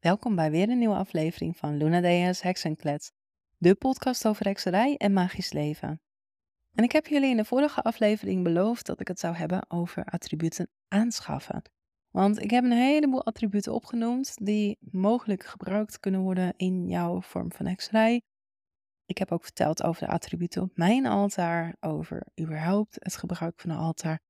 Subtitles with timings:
[0.00, 3.12] Welkom bij weer een nieuwe aflevering van Luna Dea's Heksenklets,
[3.58, 6.00] de podcast over hekserij en magisch leven.
[6.74, 10.04] En ik heb jullie in de vorige aflevering beloofd dat ik het zou hebben over
[10.04, 11.62] attributen aanschaffen.
[12.10, 17.52] Want ik heb een heleboel attributen opgenoemd die mogelijk gebruikt kunnen worden in jouw vorm
[17.52, 18.22] van hekserij.
[19.04, 23.70] Ik heb ook verteld over de attributen op mijn altaar, over überhaupt het gebruik van
[23.70, 24.20] een altaar.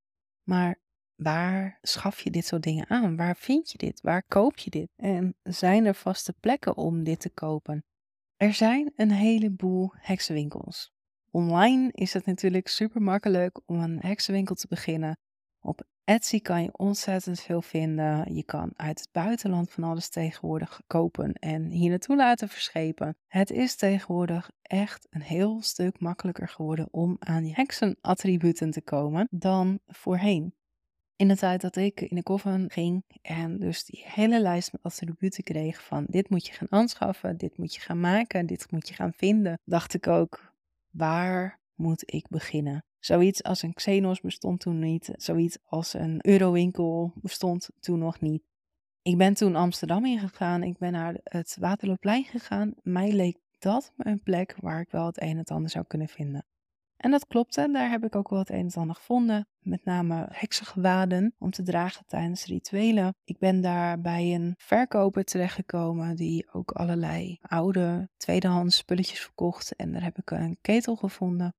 [0.43, 0.79] Maar
[1.23, 3.15] waar schaf je dit soort dingen aan?
[3.15, 4.01] Waar vind je dit?
[4.01, 4.89] Waar koop je dit?
[4.95, 7.83] En zijn er vaste plekken om dit te kopen?
[8.35, 10.91] Er zijn een heleboel heksenwinkels.
[11.31, 15.17] Online is het natuurlijk super makkelijk om een heksenwinkel te beginnen.
[15.59, 18.35] Op Etsy kan je ontzettend veel vinden.
[18.35, 23.15] Je kan uit het buitenland van alles tegenwoordig kopen en hier naartoe laten verschepen.
[23.27, 29.27] Het is tegenwoordig echt een heel stuk makkelijker geworden om aan je heksenattributen te komen
[29.31, 30.53] dan voorheen.
[31.21, 34.83] In de tijd dat ik in de koffer ging en dus die hele lijst met
[34.83, 38.87] attributen kreeg van dit moet je gaan aanschaffen, dit moet je gaan maken, dit moet
[38.87, 40.53] je gaan vinden, dacht ik ook,
[40.89, 42.85] waar moet ik beginnen?
[42.99, 48.43] Zoiets als een Xenos bestond toen niet, zoiets als een Eurowinkel bestond toen nog niet.
[49.01, 52.73] Ik ben toen Amsterdam ingegaan, ik ben naar het Waterloopplein gegaan.
[52.81, 56.07] Mij leek dat een plek waar ik wel het een en het ander zou kunnen
[56.07, 56.45] vinden.
[57.01, 59.47] En dat klopte, daar heb ik ook wel het een en ander gevonden.
[59.59, 63.15] Met name heksengewaden om te dragen tijdens rituelen.
[63.23, 69.75] Ik ben daar bij een verkoper terechtgekomen die ook allerlei oude tweedehands spulletjes verkocht.
[69.75, 71.53] En daar heb ik een ketel gevonden.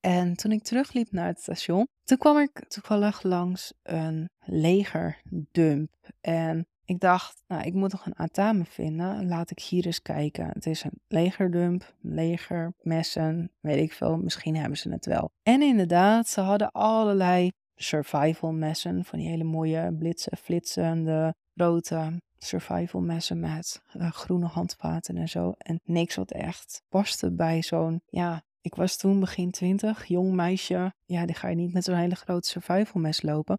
[0.00, 5.94] En toen ik terugliep naar het station, toen kwam ik toevallig langs een legerdump.
[6.20, 9.28] En ik dacht, nou, ik moet nog een atame vinden.
[9.28, 10.48] Laat ik hier eens kijken.
[10.52, 14.16] Het is een legerdump, leger, messen, weet ik veel.
[14.16, 15.30] Misschien hebben ze het wel.
[15.42, 19.04] En inderdaad, ze hadden allerlei survival messen.
[19.04, 25.52] Van die hele mooie blitsen, flitsende, grote survival messen met uh, groene handvaten en zo.
[25.58, 30.94] En niks wat echt paste bij zo'n, ja, ik was toen begin twintig, jong meisje.
[31.04, 33.58] Ja, die ga je niet met zo'n hele grote survival mes lopen.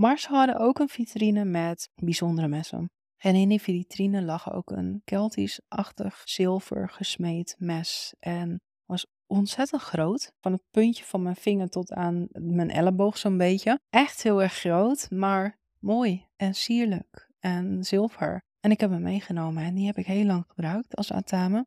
[0.00, 2.90] Maar ze hadden ook een vitrine met bijzondere messen.
[3.16, 8.14] En in die vitrine lag ook een Keltisch-achtig zilver gesmeed mes.
[8.18, 10.32] En was ontzettend groot.
[10.40, 13.78] Van het puntje van mijn vinger tot aan mijn elleboog zo'n beetje.
[13.90, 18.42] Echt heel erg groot, maar mooi en sierlijk en zilver.
[18.60, 21.66] En ik heb hem meegenomen en die heb ik heel lang gebruikt als atame.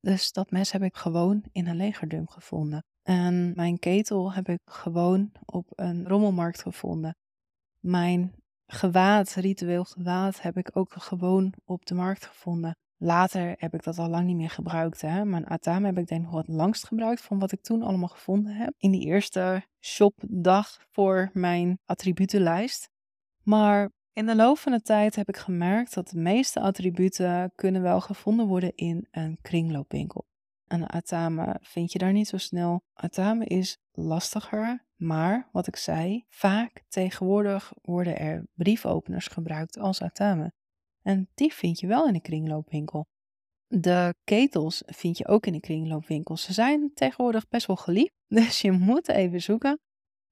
[0.00, 2.84] Dus dat mes heb ik gewoon in een legerdump gevonden.
[3.02, 7.14] En mijn ketel heb ik gewoon op een rommelmarkt gevonden.
[7.80, 8.34] Mijn
[8.66, 12.76] gewaad, ritueel gewaad, heb ik ook gewoon op de markt gevonden.
[12.96, 15.00] Later heb ik dat al lang niet meer gebruikt.
[15.00, 15.24] Hè?
[15.24, 18.54] Mijn atame heb ik denk nog wat langst gebruikt van wat ik toen allemaal gevonden
[18.54, 18.74] heb.
[18.76, 22.90] In die eerste shopdag voor mijn attributenlijst.
[23.42, 27.82] Maar in de loop van de tijd heb ik gemerkt dat de meeste attributen kunnen
[27.82, 30.24] wel gevonden worden in een kringloopwinkel.
[30.66, 32.82] Een atame vind je daar niet zo snel.
[32.92, 40.52] Atame is lastiger, maar wat ik zei, vaak tegenwoordig worden er briefopeners gebruikt als atame.
[41.02, 43.06] En die vind je wel in de kringloopwinkel.
[43.66, 46.42] De ketels vind je ook in de kringloopwinkels.
[46.42, 49.80] Ze zijn tegenwoordig best wel geliefd, dus je moet even zoeken.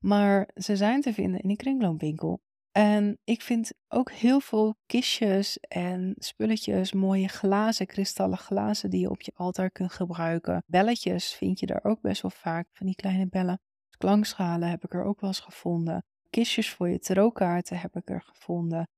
[0.05, 2.41] Maar ze zijn te vinden in de kringloopwinkel.
[2.71, 9.11] En ik vind ook heel veel kistjes en spulletjes, mooie glazen, kristallen glazen die je
[9.11, 10.63] op je altaar kunt gebruiken.
[10.67, 13.61] Belletjes vind je daar ook best wel vaak, van die kleine bellen.
[13.99, 16.05] Klankschalen heb ik er ook wel eens gevonden.
[16.31, 18.89] Kistjes voor je tarotkaarten heb ik er gevonden.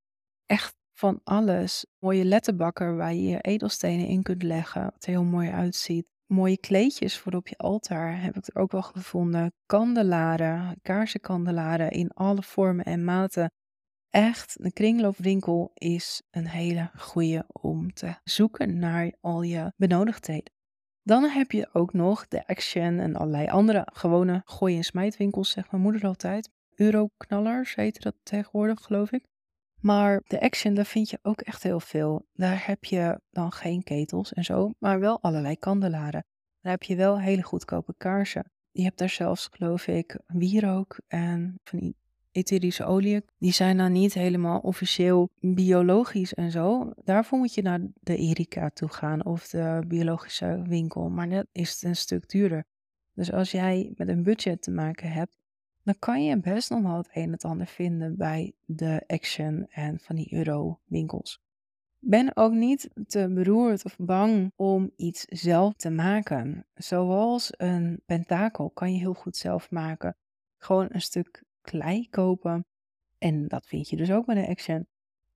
[0.47, 1.87] Echt van alles.
[1.99, 6.07] Mooie letterbakker waar je je edelstenen in kunt leggen, wat er heel mooi uitziet.
[6.27, 9.53] Mooie kleedjes voor op je altaar heb ik er ook wel gevonden.
[9.67, 13.51] Kandelaren, kaarsenkandelaren in alle vormen en maten
[14.11, 20.53] echt, een kringloopwinkel is een hele goede om te zoeken naar al je benodigdheden.
[21.11, 25.71] Dan heb je ook nog de Action en allerlei andere gewone gooi- en smijtwinkels, zegt
[25.71, 26.51] mijn moeder altijd.
[26.75, 29.25] Euroknallers heet dat tegenwoordig, geloof ik.
[29.81, 32.27] Maar de Action, daar vind je ook echt heel veel.
[32.33, 36.25] Daar heb je dan geen ketels en zo, maar wel allerlei kandelaren.
[36.61, 38.51] Daar heb je wel hele goedkope kaarsen.
[38.71, 41.97] Je hebt daar zelfs, geloof ik, wierook en van die
[42.33, 46.93] etherische olie, die zijn dan niet helemaal officieel biologisch en zo.
[47.05, 51.09] Daarvoor moet je naar de Erika toe gaan of de biologische winkel.
[51.09, 52.65] Maar dat is een stuk duurder.
[53.15, 55.39] Dus als jij met een budget te maken hebt,
[55.83, 59.67] dan kan je best nog wel het een en het ander vinden bij de Action
[59.71, 61.41] en van die Euro-winkels.
[61.99, 66.67] Ben ook niet te beroerd of bang om iets zelf te maken.
[66.75, 70.17] Zoals een pentakel kan je heel goed zelf maken.
[70.57, 72.65] Gewoon een stuk klei kopen.
[73.19, 74.87] En dat vind je dus ook bij de Action.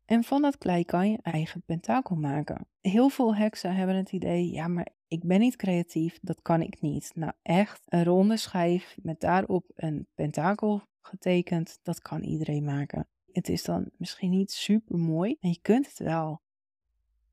[0.05, 2.67] En van dat klei kan je eigen pentakel maken.
[2.81, 6.81] Heel veel heksen hebben het idee, ja, maar ik ben niet creatief, dat kan ik
[6.81, 7.11] niet.
[7.15, 13.09] Nou, echt, een ronde schijf met daarop een pentakel getekend, dat kan iedereen maken.
[13.33, 16.41] Het is dan misschien niet super mooi, maar je kunt het wel.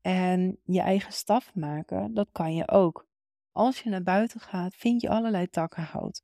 [0.00, 3.06] En je eigen staf maken, dat kan je ook.
[3.52, 6.22] Als je naar buiten gaat, vind je allerlei takken hout.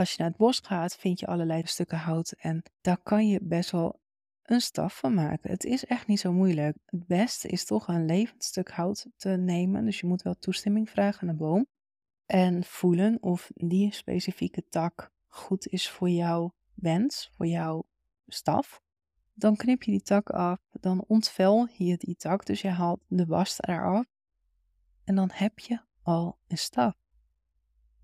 [0.00, 2.32] Als je naar het bos gaat, vind je allerlei stukken hout.
[2.32, 4.00] En daar kan je best wel
[4.42, 5.50] een staf van maken.
[5.50, 6.76] Het is echt niet zo moeilijk.
[6.86, 9.84] Het beste is toch een levend stuk hout te nemen.
[9.84, 11.66] Dus je moet wel toestemming vragen aan de boom.
[12.26, 17.84] En voelen of die specifieke tak goed is voor jouw wens, voor jouw
[18.26, 18.80] staf.
[19.34, 20.58] Dan knip je die tak af.
[20.80, 22.46] Dan ontvel je die tak.
[22.46, 24.04] Dus je haalt de bast eraf.
[25.04, 26.94] En dan heb je al een staf.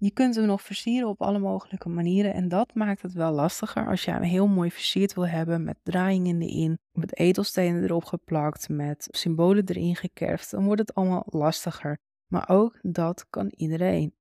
[0.06, 3.86] Je kunt hem nog versieren op alle mogelijke manieren en dat maakt het wel lastiger
[3.86, 8.68] als je hem heel mooi versierd wil hebben met draaiingen erin, met edelstenen erop geplakt,
[8.68, 11.98] met symbolen erin gekerfd, dan wordt het allemaal lastiger.
[12.26, 14.14] Maar ook dat kan iedereen.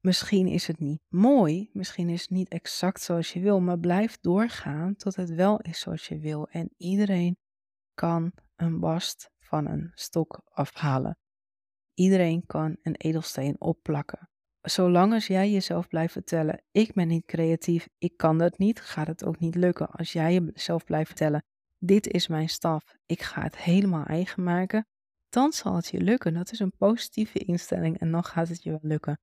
[0.00, 4.18] Misschien is het niet mooi, misschien is het niet exact zoals je wil, maar blijf
[4.20, 6.48] doorgaan tot het wel is zoals je wil.
[6.48, 7.36] En iedereen
[7.94, 11.18] kan een bast van een stok afhalen.
[11.94, 14.28] Iedereen kan een edelsteen opplakken
[14.70, 19.06] zolang als jij jezelf blijft vertellen, ik ben niet creatief, ik kan dat niet, gaat
[19.06, 19.90] het ook niet lukken.
[19.90, 21.44] Als jij jezelf blijft vertellen,
[21.78, 24.86] dit is mijn staf, ik ga het helemaal eigen maken,
[25.28, 26.34] dan zal het je lukken.
[26.34, 29.20] Dat is een positieve instelling en dan gaat het je wel lukken.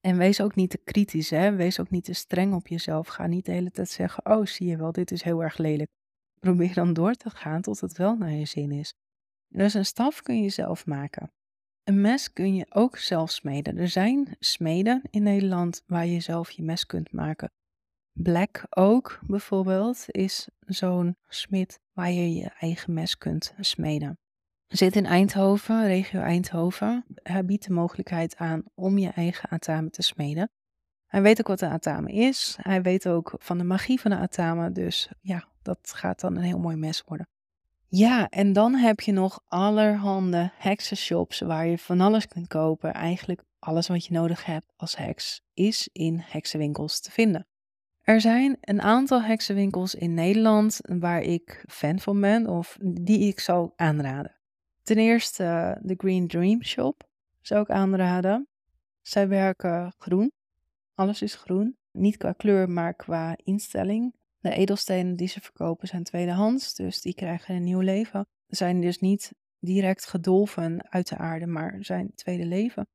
[0.00, 1.54] En wees ook niet te kritisch, hè?
[1.54, 3.06] wees ook niet te streng op jezelf.
[3.06, 5.90] Ga niet de hele tijd zeggen, oh zie je wel, dit is heel erg lelijk.
[6.40, 8.94] Probeer dan door te gaan tot het wel naar je zin is.
[9.48, 11.32] Dus een staf kun je zelf maken.
[11.84, 13.78] Een mes kun je ook zelf smeden.
[13.78, 17.52] Er zijn smeden in Nederland waar je zelf je mes kunt maken.
[18.12, 24.18] Black Oak bijvoorbeeld is zo'n smid waar je je eigen mes kunt smeden.
[24.66, 27.04] Zit in Eindhoven, regio Eindhoven.
[27.22, 30.50] Hij biedt de mogelijkheid aan om je eigen atame te smeden.
[31.06, 32.56] Hij weet ook wat een atame is.
[32.60, 34.72] Hij weet ook van de magie van de atame.
[34.72, 37.28] Dus ja, dat gaat dan een heel mooi mes worden.
[37.96, 42.92] Ja, en dan heb je nog allerhande heksenshops waar je van alles kunt kopen.
[42.92, 47.46] Eigenlijk alles wat je nodig hebt als heks is in heksenwinkels te vinden.
[48.00, 53.40] Er zijn een aantal heksenwinkels in Nederland waar ik fan van ben of die ik
[53.40, 54.36] zou aanraden.
[54.82, 57.08] Ten eerste de Green Dream Shop
[57.40, 58.48] zou ik aanraden.
[59.02, 60.32] Zij werken groen.
[60.94, 61.76] Alles is groen.
[61.92, 64.14] Niet qua kleur, maar qua instelling.
[64.44, 68.26] De edelstenen die ze verkopen zijn tweedehands, dus die krijgen een nieuw leven.
[68.46, 72.86] Ze zijn dus niet direct gedolven uit de aarde, maar zijn tweede leven.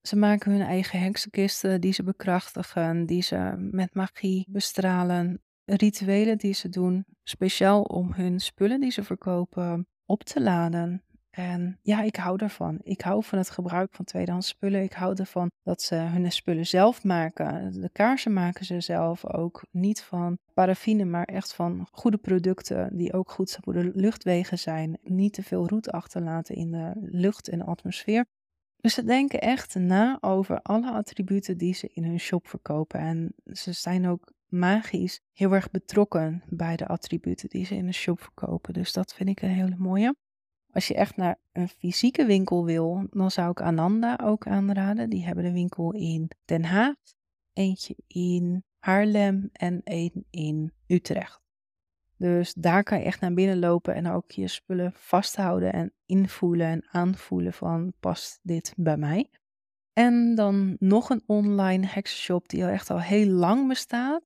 [0.00, 5.42] Ze maken hun eigen heksenkisten die ze bekrachtigen, die ze met magie bestralen.
[5.64, 11.04] Rituelen die ze doen, speciaal om hun spullen die ze verkopen op te laden.
[11.32, 12.78] En ja, ik hou daarvan.
[12.82, 14.82] Ik hou van het gebruik van tweedehands spullen.
[14.82, 17.80] Ik hou ervan dat ze hun spullen zelf maken.
[17.80, 19.62] De kaarsen maken ze zelf ook.
[19.70, 24.98] Niet van paraffine, maar echt van goede producten die ook goed voor de luchtwegen zijn.
[25.02, 28.24] Niet te veel roet achterlaten in de lucht en atmosfeer.
[28.76, 33.00] Dus ze denken echt na over alle attributen die ze in hun shop verkopen.
[33.00, 37.92] En ze zijn ook magisch heel erg betrokken bij de attributen die ze in de
[37.92, 38.72] shop verkopen.
[38.72, 40.14] Dus dat vind ik een hele mooie.
[40.72, 45.10] Als je echt naar een fysieke winkel wil, dan zou ik Ananda ook aanraden.
[45.10, 46.94] Die hebben de winkel in Den Haag,
[47.52, 51.40] eentje in Haarlem en één in Utrecht.
[52.16, 56.66] Dus daar kan je echt naar binnen lopen en ook je spullen vasthouden en invoelen
[56.66, 59.30] en aanvoelen van past dit bij mij.
[59.92, 64.22] En dan nog een online heksenshop die al echt al heel lang bestaat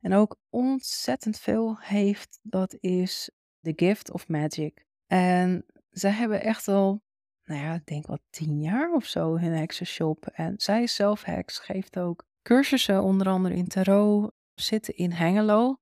[0.00, 2.38] en ook ontzettend veel heeft.
[2.42, 4.86] Dat is The Gift of Magic.
[5.06, 5.64] En
[5.98, 7.02] zij hebben echt al,
[7.44, 10.26] nou ja, ik denk wel tien jaar of zo hun heksenshop.
[10.26, 15.76] En zij is zelf heks, geeft ook cursussen, onder andere in tarot, zitten in Hengelo.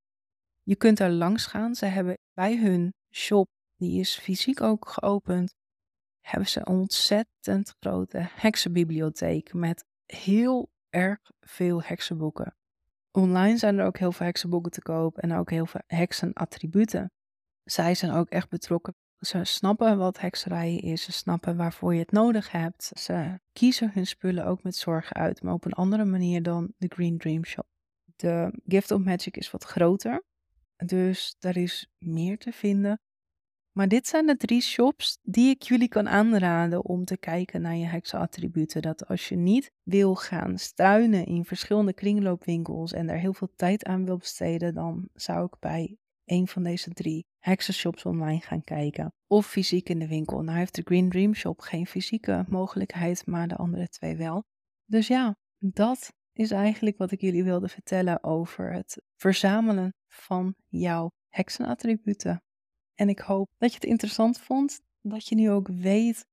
[0.62, 1.74] Je kunt daar langs gaan.
[1.74, 5.54] Ze hebben bij hun shop, die is fysiek ook geopend,
[6.20, 12.56] hebben ze een ontzettend grote heksenbibliotheek met heel erg veel heksenboeken.
[13.10, 17.10] Online zijn er ook heel veel heksenboeken te koop en ook heel veel heksenattributen.
[17.64, 22.12] Zij zijn ook echt betrokken ze snappen wat hekserij is, ze snappen waarvoor je het
[22.12, 22.90] nodig hebt.
[22.94, 26.88] Ze kiezen hun spullen ook met zorg uit, maar op een andere manier dan de
[26.88, 27.66] Green Dream Shop.
[28.16, 30.24] De Gift of Magic is wat groter,
[30.76, 33.00] dus daar is meer te vinden.
[33.76, 37.76] Maar dit zijn de drie shops die ik jullie kan aanraden om te kijken naar
[37.76, 38.82] je heksenattributen.
[38.82, 43.84] Dat als je niet wil gaan struinen in verschillende kringloopwinkels en daar heel veel tijd
[43.84, 45.96] aan wil besteden, dan zou ik bij
[46.26, 49.12] een van deze drie heksenshops online gaan kijken.
[49.26, 50.42] Of fysiek in de winkel.
[50.42, 54.44] Nou heeft de Green Dream Shop geen fysieke mogelijkheid, maar de andere twee wel.
[54.84, 61.10] Dus ja, dat is eigenlijk wat ik jullie wilde vertellen over het verzamelen van jouw
[61.28, 62.42] heksenattributen.
[62.94, 66.26] En ik hoop dat je het interessant vond, dat je nu ook weet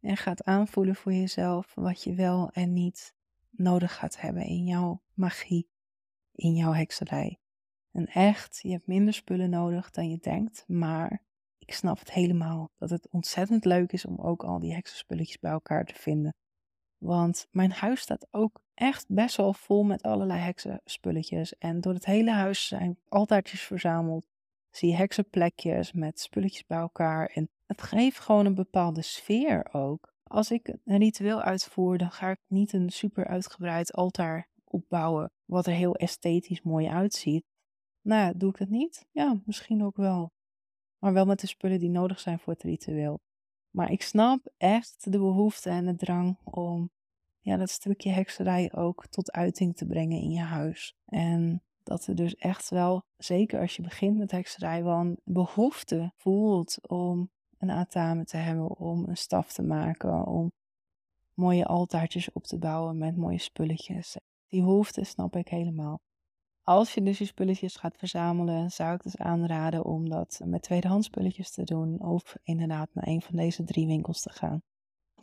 [0.00, 3.12] en gaat aanvoelen voor jezelf wat je wel en niet
[3.50, 5.68] nodig gaat hebben in jouw magie,
[6.32, 7.38] in jouw hekserij.
[7.98, 11.22] En echt, je hebt minder spullen nodig dan je denkt, maar
[11.58, 15.50] ik snap het helemaal dat het ontzettend leuk is om ook al die heksenspulletjes bij
[15.50, 16.34] elkaar te vinden.
[16.98, 21.58] Want mijn huis staat ook echt best wel vol met allerlei heksenspulletjes.
[21.58, 24.26] En door het hele huis zijn altaartjes verzameld.
[24.70, 27.26] Zie je heksenplekjes met spulletjes bij elkaar.
[27.26, 30.14] En het geeft gewoon een bepaalde sfeer ook.
[30.22, 35.30] Als ik een ritueel uitvoer, dan ga ik niet een super uitgebreid altaar opbouwen.
[35.44, 37.44] Wat er heel esthetisch mooi uitziet.
[38.02, 39.06] Nou ja, doe ik het niet?
[39.10, 40.32] Ja, misschien ook wel.
[40.98, 43.20] Maar wel met de spullen die nodig zijn voor het ritueel.
[43.70, 46.90] Maar ik snap echt de behoefte en de drang om
[47.40, 50.96] ja, dat stukje hekserij ook tot uiting te brengen in je huis.
[51.06, 56.12] En dat er dus echt wel, zeker als je begint met hekserij, wel een behoefte
[56.16, 60.52] voelt om een atame te hebben, om een staf te maken, om
[61.34, 64.16] mooie altaartjes op te bouwen met mooie spulletjes.
[64.48, 66.00] Die behoefte snap ik helemaal.
[66.68, 71.06] Als je dus je spulletjes gaat verzamelen, zou ik dus aanraden om dat met tweedehands
[71.06, 74.62] spulletjes te doen of inderdaad naar een van deze drie winkels te gaan.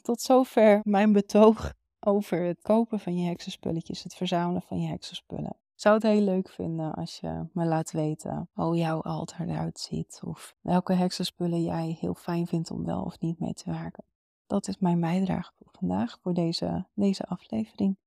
[0.01, 5.49] Tot zover mijn betoog over het kopen van je heksenspulletjes, het verzamelen van je heksenspullen.
[5.49, 9.79] Ik zou het heel leuk vinden als je me laat weten hoe jouw altaar eruit
[9.79, 14.03] ziet of welke heksenspullen jij heel fijn vindt om wel of niet mee te werken.
[14.47, 17.97] Dat is mijn bijdrage voor vandaag, voor deze, deze aflevering.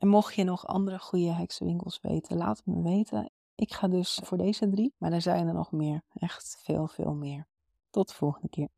[0.00, 3.30] En mocht je nog andere goede heksenwinkels weten, laat het me weten.
[3.54, 6.02] Ik ga dus voor deze drie, maar er zijn er nog meer.
[6.12, 7.46] Echt veel, veel meer.
[7.90, 8.68] Tot de volgende keer.